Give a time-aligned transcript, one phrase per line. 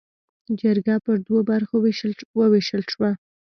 [0.59, 1.75] جرګه پر دوو برخو
[2.43, 3.11] ووېشل شوه.